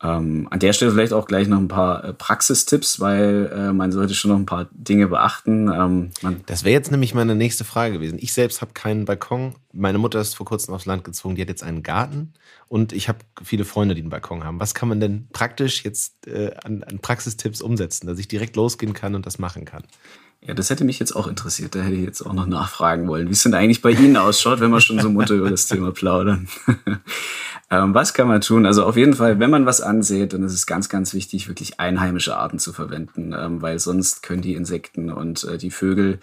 [0.00, 3.90] ähm, an der Stelle vielleicht auch gleich noch ein paar äh, Praxistipps, weil äh, man
[3.90, 5.68] sollte schon noch ein paar Dinge beachten.
[5.72, 6.10] Ähm,
[6.46, 8.18] das wäre jetzt nämlich meine nächste Frage gewesen.
[8.20, 9.54] Ich selbst habe keinen Balkon.
[9.72, 11.34] Meine Mutter ist vor kurzem aufs Land gezogen.
[11.34, 12.32] Die hat jetzt einen Garten
[12.68, 14.60] und ich habe viele Freunde, die einen Balkon haben.
[14.60, 18.92] Was kann man denn praktisch jetzt äh, an, an Praxistipps umsetzen, dass ich direkt losgehen
[18.92, 19.82] kann und das machen kann?
[20.40, 21.74] Ja, das hätte mich jetzt auch interessiert.
[21.74, 24.60] Da hätte ich jetzt auch noch nachfragen wollen, wie es denn eigentlich bei Ihnen ausschaut,
[24.60, 26.48] wenn wir schon so munter über das Thema plaudern.
[27.70, 28.64] Ähm, was kann man tun?
[28.64, 31.78] Also auf jeden Fall, wenn man was ansät, dann ist es ganz, ganz wichtig, wirklich
[31.78, 36.18] einheimische Arten zu verwenden, ähm, weil sonst können die Insekten und äh, die Vögel,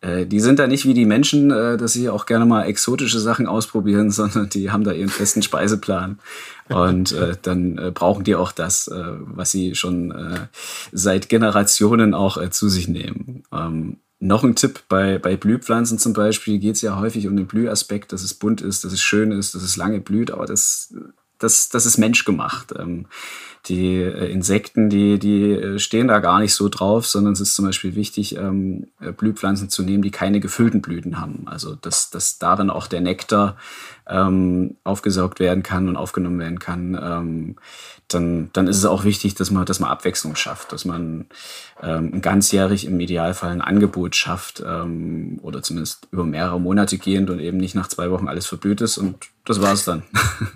[0.00, 3.20] äh, die sind da nicht wie die Menschen, äh, dass sie auch gerne mal exotische
[3.20, 6.18] Sachen ausprobieren, sondern die haben da ihren festen Speiseplan.
[6.68, 10.46] Und äh, dann äh, brauchen die auch das, äh, was sie schon
[10.92, 13.44] seit Generationen auch zu sich nehmen.
[13.52, 17.46] Ähm, noch ein Tipp bei, bei Blühpflanzen zum Beispiel geht es ja häufig um den
[17.46, 20.94] Blühaspekt, dass es bunt ist, dass es schön ist, dass es lange blüht, aber das,
[21.38, 22.72] das, das ist menschgemacht.
[22.78, 23.06] Ähm,
[23.68, 27.54] die äh, Insekten, die, die äh, stehen da gar nicht so drauf, sondern es ist
[27.54, 31.46] zum Beispiel wichtig, ähm, äh, Blühpflanzen zu nehmen, die keine gefüllten Blüten haben.
[31.46, 33.56] Also dass, dass darin auch der Nektar
[34.08, 36.98] ähm, aufgesaugt werden kann und aufgenommen werden kann.
[37.00, 37.56] Ähm,
[38.08, 41.26] dann, dann ist es auch wichtig, dass man, dass man Abwechslung schafft, dass man
[41.82, 47.40] ähm, ganzjährig im Idealfall ein Angebot schafft ähm, oder zumindest über mehrere Monate gehend und
[47.40, 50.04] eben nicht nach zwei Wochen alles verblüht ist und das war's dann.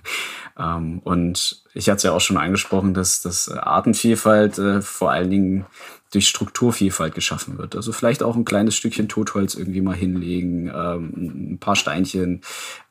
[0.59, 5.31] ähm, und ich hatte es ja auch schon angesprochen, dass, dass Artenvielfalt äh, vor allen
[5.31, 5.67] Dingen
[6.11, 7.77] durch Strukturvielfalt geschaffen wird.
[7.77, 12.43] Also vielleicht auch ein kleines Stückchen Totholz irgendwie mal hinlegen, ähm, ein paar Steinchen.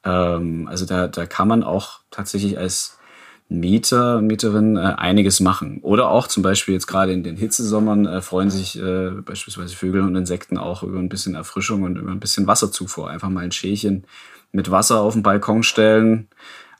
[0.04, 2.98] Ähm, also da, da kann man auch tatsächlich als
[3.50, 5.80] Mieter, Mieterin äh, einiges machen.
[5.82, 10.02] Oder auch zum Beispiel jetzt gerade in den Hitzesommern äh, freuen sich äh, beispielsweise Vögel
[10.02, 13.10] und Insekten auch über ein bisschen Erfrischung und über ein bisschen Wasserzufuhr.
[13.10, 14.06] Einfach mal ein Schälchen
[14.52, 16.28] mit Wasser auf den Balkon stellen.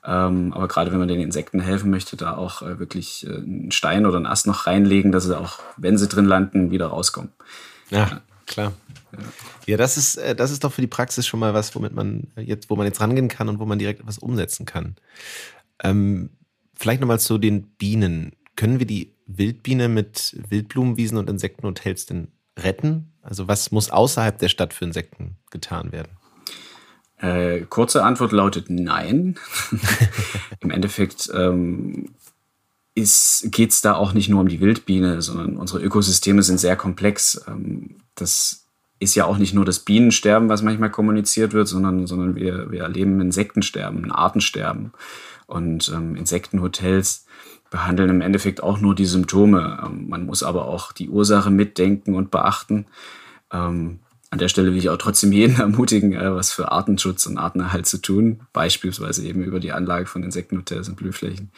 [0.04, 3.70] Ähm, aber gerade wenn man den Insekten helfen möchte, da auch äh, wirklich äh, einen
[3.70, 7.30] Stein oder einen Ast noch reinlegen, dass sie auch, wenn sie drin landen, wieder rauskommen.
[7.90, 8.72] Ja, klar.
[9.12, 9.18] Ja.
[9.66, 12.28] ja, das ist, äh, das ist doch für die Praxis schon mal was, womit man
[12.36, 14.96] jetzt, wo man jetzt rangehen kann und wo man direkt etwas umsetzen kann.
[15.82, 16.30] Ähm,
[16.80, 18.32] Vielleicht nochmal zu den Bienen.
[18.56, 23.12] Können wir die Wildbiene mit Wildblumenwiesen und Insektenhotels denn retten?
[23.20, 26.12] Also was muss außerhalb der Stadt für Insekten getan werden?
[27.20, 29.38] Äh, kurze Antwort lautet nein.
[30.60, 32.10] Im Endeffekt ähm,
[32.94, 37.44] geht es da auch nicht nur um die Wildbiene, sondern unsere Ökosysteme sind sehr komplex.
[37.46, 38.64] Ähm, das
[38.98, 42.82] ist ja auch nicht nur das Bienensterben, was manchmal kommuniziert wird, sondern, sondern wir, wir
[42.82, 44.92] erleben Insektensterben, Artensterben.
[45.46, 47.26] Und ähm, Insektenhotels
[47.70, 49.80] behandeln im Endeffekt auch nur die Symptome.
[49.84, 52.86] Ähm, man muss aber auch die Ursache mitdenken und beachten.
[53.52, 57.38] Ähm, an der Stelle will ich auch trotzdem jeden ermutigen, äh, was für Artenschutz und
[57.38, 61.50] Artenerhalt zu tun, beispielsweise eben über die Anlage von Insektenhotels und Blühflächen.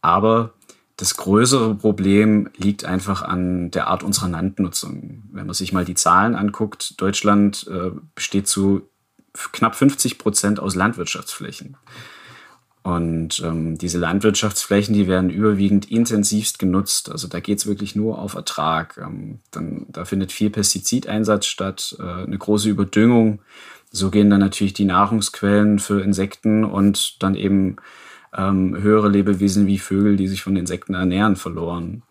[0.00, 0.54] Aber
[0.96, 5.24] das größere Problem liegt einfach an der Art unserer Landnutzung.
[5.32, 8.88] Wenn man sich mal die Zahlen anguckt, Deutschland äh, besteht zu
[9.52, 11.76] knapp 50 Prozent aus Landwirtschaftsflächen.
[12.82, 17.12] Und ähm, diese Landwirtschaftsflächen, die werden überwiegend intensivst genutzt.
[17.12, 18.98] Also da geht es wirklich nur auf Ertrag.
[18.98, 23.40] Ähm, dann, da findet viel Pestizideinsatz statt, äh, eine große Überdüngung.
[23.92, 27.76] So gehen dann natürlich die Nahrungsquellen für Insekten und dann eben
[28.36, 32.02] ähm, höhere Lebewesen wie Vögel, die sich von Insekten ernähren, verloren.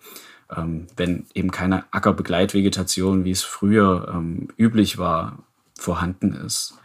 [0.55, 5.39] Ähm, wenn eben keine Ackerbegleitvegetation, wie es früher ähm, üblich war,
[5.77, 6.75] vorhanden ist.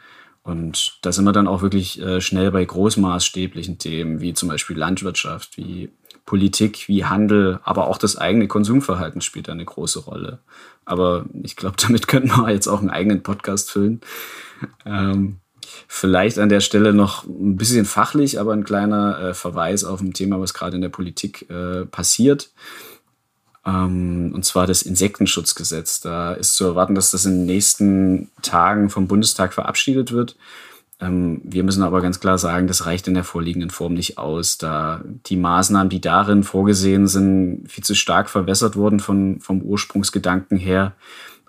[0.47, 4.77] Und da sind wir dann auch wirklich äh, schnell bei großmaßstäblichen Themen, wie zum Beispiel
[4.77, 5.91] Landwirtschaft, wie
[6.25, 10.39] Politik, wie Handel, aber auch das eigene Konsumverhalten spielt eine große Rolle.
[10.85, 14.01] Aber ich glaube, damit könnten wir jetzt auch einen eigenen Podcast füllen.
[14.85, 15.39] Ähm,
[15.89, 20.13] vielleicht an der Stelle noch ein bisschen fachlich, aber ein kleiner äh, Verweis auf ein
[20.13, 22.51] Thema, was gerade in der Politik äh, passiert.
[23.67, 26.01] Ähm, und zwar das Insektenschutzgesetz.
[26.01, 30.37] Da ist zu erwarten, dass das in den nächsten Tagen vom Bundestag verabschiedet wird.
[31.01, 34.57] Ähm, wir müssen aber ganz klar sagen, das reicht in der vorliegenden Form nicht aus,
[34.57, 40.57] da die Maßnahmen, die darin vorgesehen sind, viel zu stark verwässert wurden von, vom Ursprungsgedanken
[40.57, 40.95] her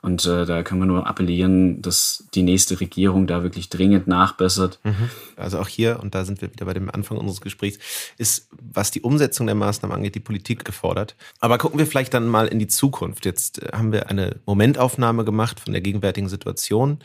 [0.01, 4.79] und äh, da können wir nur appellieren, dass die nächste Regierung da wirklich dringend nachbessert.
[4.83, 5.09] Mhm.
[5.35, 7.79] Also auch hier, und da sind wir wieder bei dem Anfang unseres Gesprächs,
[8.17, 11.15] ist, was die Umsetzung der Maßnahmen angeht, die Politik gefordert.
[11.39, 13.25] Aber gucken wir vielleicht dann mal in die Zukunft.
[13.25, 16.99] Jetzt äh, haben wir eine Momentaufnahme gemacht von der gegenwärtigen Situation.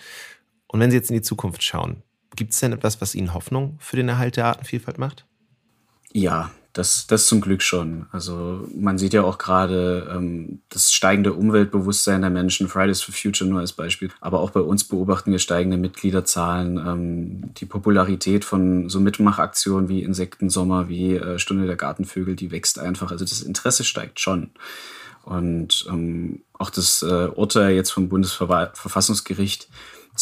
[0.66, 2.02] Und wenn Sie jetzt in die Zukunft schauen,
[2.37, 5.26] gibt es denn etwas, was Ihnen Hoffnung für den Erhalt der Artenvielfalt macht?
[6.12, 8.06] Ja, das, das zum Glück schon.
[8.12, 13.48] Also man sieht ja auch gerade ähm, das steigende Umweltbewusstsein der Menschen, Fridays for Future
[13.48, 14.11] nur als Beispiel.
[14.20, 20.02] Aber auch bei uns beobachten wir steigende Mitgliederzahlen, ähm, die Popularität von so Mitmachaktionen wie
[20.02, 23.11] Insektensommer, wie äh, Stunde der Gartenvögel, die wächst einfach.
[23.11, 24.50] Also das Interesse steigt schon.
[25.24, 29.68] Und ähm, auch das äh, Urteil jetzt vom Bundesverfassungsgericht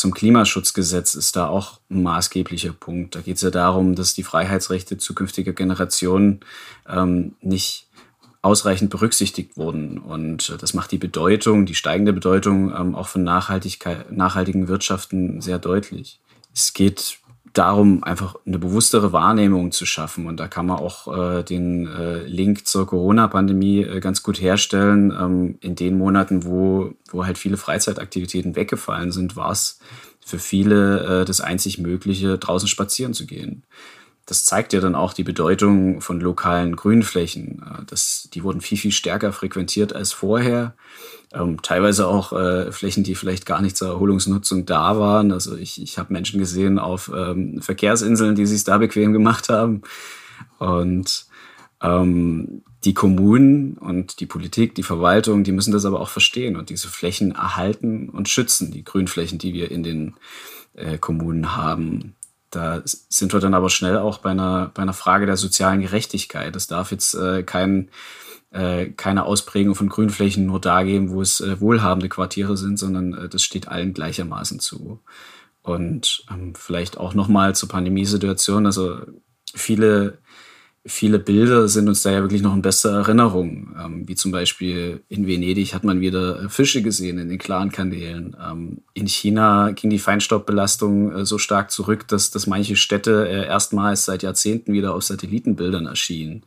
[0.01, 3.15] zum Klimaschutzgesetz ist da auch ein maßgeblicher Punkt.
[3.15, 6.41] Da geht es ja darum, dass die Freiheitsrechte zukünftiger Generationen
[6.89, 7.87] ähm, nicht
[8.41, 9.99] ausreichend berücksichtigt wurden.
[9.99, 15.43] Und äh, das macht die Bedeutung, die steigende Bedeutung ähm, auch von Nachhaltigkeit, nachhaltigen Wirtschaften
[15.43, 16.19] sehr deutlich.
[16.55, 17.19] Es geht
[17.53, 20.27] darum, einfach eine bewusstere Wahrnehmung zu schaffen.
[20.27, 25.13] Und da kann man auch äh, den äh, Link zur Corona-Pandemie äh, ganz gut herstellen.
[25.19, 29.81] Ähm, in den Monaten, wo, wo halt viele Freizeitaktivitäten weggefallen sind, war es
[30.25, 33.65] für viele äh, das einzig Mögliche, draußen spazieren zu gehen.
[34.31, 37.65] Das zeigt ja dann auch die Bedeutung von lokalen Grünflächen.
[37.67, 40.77] Äh, das, die wurden viel, viel stärker frequentiert als vorher.
[41.33, 45.33] Ähm, teilweise auch äh, Flächen, die vielleicht gar nicht zur Erholungsnutzung da waren.
[45.33, 49.83] Also ich, ich habe Menschen gesehen auf ähm, Verkehrsinseln, die sich da bequem gemacht haben.
[50.61, 51.27] Und
[51.83, 56.71] ähm, die Kommunen und die Politik, die Verwaltung, die müssen das aber auch verstehen und
[56.71, 60.15] diese Flächen erhalten und schützen, die Grünflächen, die wir in den
[60.75, 62.15] äh, Kommunen haben.
[62.51, 66.57] Da sind wir dann aber schnell auch bei einer, bei einer Frage der sozialen Gerechtigkeit.
[66.57, 67.91] Es darf jetzt äh, kein
[68.51, 73.15] äh, keine Ausprägung von Grünflächen nur da geben, wo es äh, wohlhabende Quartiere sind, sondern
[73.15, 75.01] äh, das steht allen gleichermaßen zu.
[75.63, 78.67] Und ähm, vielleicht auch nochmal zur Pandemiesituation.
[78.67, 79.01] Also
[79.55, 80.19] viele,
[80.87, 83.77] viele Bilder sind uns da ja wirklich noch in bester Erinnerung.
[83.79, 87.71] Ähm, wie zum Beispiel in Venedig hat man wieder äh, Fische gesehen in den klaren
[87.71, 88.37] Kanälen.
[88.43, 93.47] Ähm, in China ging die Feinstaubbelastung äh, so stark zurück, dass, dass manche Städte äh,
[93.47, 96.45] erstmals seit Jahrzehnten wieder auf Satellitenbildern erschienen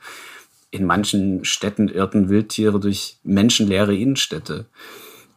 [0.72, 4.66] in manchen Städten irrten Wildtiere durch menschenleere Innenstädte.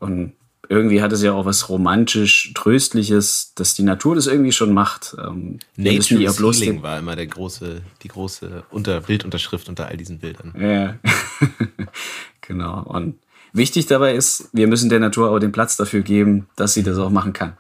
[0.01, 0.33] Und
[0.69, 5.17] irgendwie hat es ja auch was romantisch Tröstliches, dass die Natur das irgendwie schon macht.
[5.19, 9.97] Ähm, Nature ja bloß Healing war immer der große, die große unter Bildunterschrift unter all
[9.97, 10.55] diesen Bildern.
[10.59, 10.97] Ja,
[12.41, 12.83] genau.
[12.83, 13.19] Und
[13.53, 16.99] wichtig dabei ist, wir müssen der Natur auch den Platz dafür geben, dass sie das
[16.99, 17.57] auch machen kann.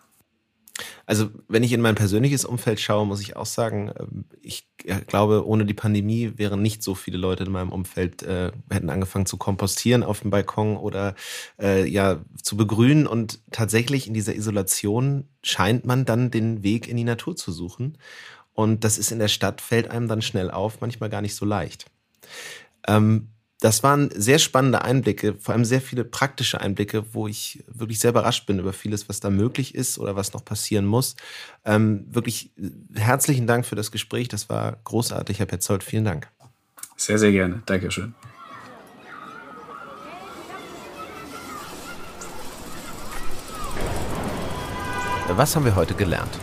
[1.07, 4.69] Also, wenn ich in mein persönliches Umfeld schaue, muss ich auch sagen, ähm, ich
[5.07, 9.27] glaube, ohne die Pandemie wären nicht so viele Leute in meinem Umfeld, äh, hätten angefangen
[9.27, 11.15] zu kompostieren auf dem Balkon oder
[11.61, 13.07] äh, ja, zu begrünen.
[13.07, 17.99] Und tatsächlich in dieser Isolation scheint man dann den Weg in die Natur zu suchen.
[18.53, 21.45] Und das ist in der Stadt, fällt einem dann schnell auf, manchmal gar nicht so
[21.45, 21.87] leicht.
[22.87, 23.29] Ähm,
[23.67, 28.11] das waren sehr spannende Einblicke, vor allem sehr viele praktische Einblicke, wo ich wirklich sehr
[28.11, 31.17] überrascht bin über vieles, was da möglich ist oder was noch passieren muss.
[31.65, 32.53] Ähm, wirklich
[32.95, 34.29] herzlichen Dank für das Gespräch.
[34.29, 35.83] Das war großartig, Herr Petzold.
[35.83, 36.29] Vielen Dank.
[36.97, 37.61] Sehr, sehr gerne.
[37.67, 38.15] Dankeschön.
[45.29, 46.39] Was haben wir heute gelernt?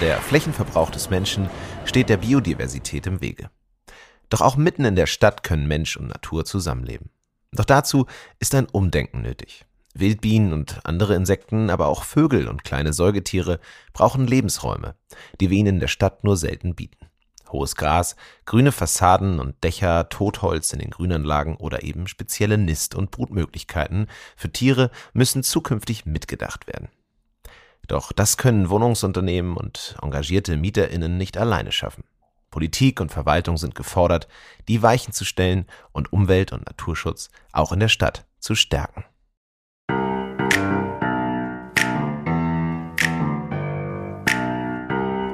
[0.00, 1.50] Der Flächenverbrauch des Menschen
[1.84, 3.50] steht der Biodiversität im Wege.
[4.34, 7.08] Doch auch mitten in der Stadt können Mensch und Natur zusammenleben.
[7.52, 8.06] Doch dazu
[8.40, 9.64] ist ein Umdenken nötig.
[9.94, 13.60] Wildbienen und andere Insekten, aber auch Vögel und kleine Säugetiere
[13.92, 14.96] brauchen Lebensräume,
[15.40, 17.06] die wir ihnen in der Stadt nur selten bieten.
[17.52, 23.12] Hohes Gras, grüne Fassaden und Dächer, Totholz in den Grünanlagen oder eben spezielle Nist- und
[23.12, 26.88] Brutmöglichkeiten für Tiere müssen zukünftig mitgedacht werden.
[27.86, 32.02] Doch das können Wohnungsunternehmen und engagierte MieterInnen nicht alleine schaffen.
[32.54, 34.28] Politik und Verwaltung sind gefordert,
[34.68, 39.02] die Weichen zu stellen und Umwelt- und Naturschutz auch in der Stadt zu stärken.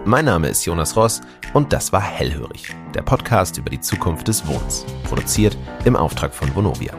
[0.07, 1.21] Mein Name ist Jonas Ross
[1.53, 6.55] und das war Hellhörig, der Podcast über die Zukunft des Wohnens, produziert im Auftrag von
[6.55, 6.95] Vonovia.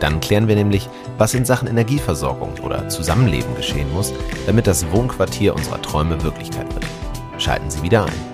[0.00, 4.14] Dann klären wir nämlich, was in Sachen Energieversorgung oder Zusammenleben geschehen muss,
[4.46, 6.86] damit das Wohnquartier unserer Träume Wirklichkeit wird.
[7.36, 8.30] Schalten Sie wieder ein.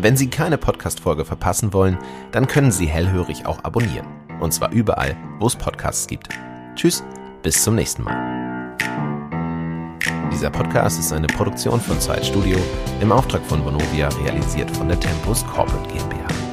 [0.00, 1.98] Wenn Sie keine Podcast-Folge verpassen wollen,
[2.30, 4.06] dann können Sie hellhörig auch abonnieren.
[4.38, 6.28] Und zwar überall, wo es Podcasts gibt.
[6.76, 7.02] Tschüss,
[7.42, 8.76] bis zum nächsten Mal.
[10.32, 12.58] Dieser Podcast ist eine Produktion von Zeitstudio
[13.00, 16.47] im Auftrag von Bonovia, realisiert von der Tempus Corporate GmbH.